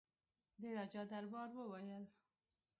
[0.61, 2.05] د راجا دربار وویل.